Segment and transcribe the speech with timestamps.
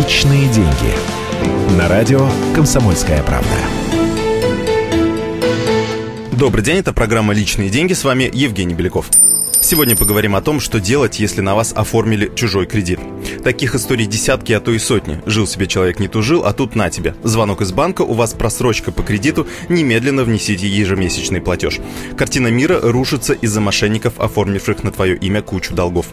[0.00, 1.76] Личные деньги.
[1.76, 3.48] На радио «Комсомольская правда».
[6.32, 7.92] Добрый день, это программа «Личные деньги».
[7.92, 9.10] С вами Евгений Беляков.
[9.62, 12.98] Сегодня поговорим о том, что делать, если на вас оформили чужой кредит.
[13.44, 15.20] Таких историй десятки, а то и сотни.
[15.26, 17.14] Жил себе человек не тужил, а тут на тебе.
[17.22, 21.78] Звонок из банка, у вас просрочка по кредиту, немедленно внесите ежемесячный платеж.
[22.16, 26.06] Картина мира рушится из-за мошенников, оформивших на твое имя кучу долгов.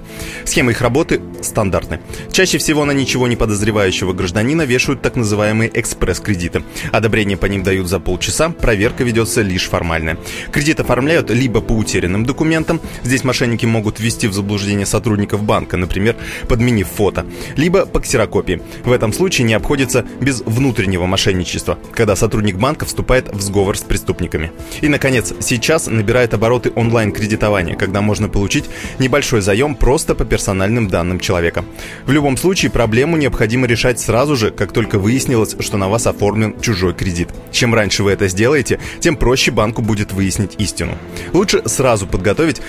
[0.44, 2.02] Схема их работы стандартны.
[2.32, 6.64] Чаще всего на ничего не подозревающего гражданина вешают так называемые экспресс-кредиты.
[6.92, 10.18] Одобрение по ним дают за полчаса, проверка ведется лишь формальная.
[10.52, 16.16] Кредит оформляют либо по утерянным документам, здесь мошенники могут ввести в заблуждение сотрудников банка, например,
[16.48, 18.62] подменив фото, либо по ксерокопии.
[18.84, 23.82] В этом случае не обходится без внутреннего мошенничества, когда сотрудник банка вступает в сговор с
[23.82, 24.52] преступниками.
[24.82, 28.66] И, наконец, сейчас набирает обороты онлайн-кредитование, когда можно получить
[29.00, 31.66] небольшой заем просто по персональным данным человека.
[32.06, 36.60] В любом случае, проблему необходимо решать сразу же, как только выяснилось, что на вас оформлен
[36.62, 37.30] чужой кредит.
[37.52, 40.98] Чем раньше вы это сделаете, тем проще банку будет выяснить истину.
[41.34, 42.62] Лучше сразу подготовить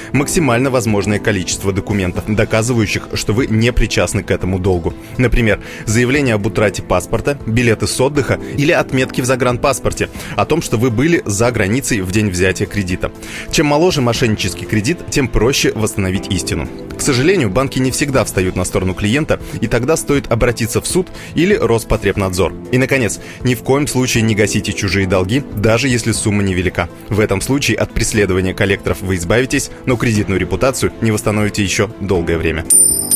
[0.59, 4.93] максимально возможное количество документов, доказывающих, что вы не причастны к этому долгу.
[5.17, 10.77] Например, заявление об утрате паспорта, билеты с отдыха или отметки в загранпаспорте о том, что
[10.77, 13.13] вы были за границей в день взятия кредита.
[13.53, 16.67] Чем моложе мошеннический кредит, тем проще восстановить истину.
[16.97, 21.07] К сожалению, банки не всегда встают на сторону клиента, и тогда стоит обратиться в суд
[21.37, 22.53] или Роспотребнадзор.
[22.73, 26.89] И, наконец, ни в коем случае не гасите чужие долги, даже если сумма невелика.
[27.09, 32.39] В этом случае от преследования коллекторов вы избавитесь, но кредитную репутацию не восстановите еще долгое
[32.39, 32.65] время.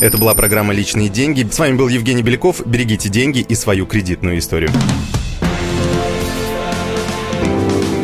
[0.01, 1.49] Это была программа «Личные деньги».
[1.51, 2.67] С вами был Евгений Беляков.
[2.67, 4.71] Берегите деньги и свою кредитную историю.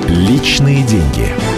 [0.08, 1.57] Личные деньги.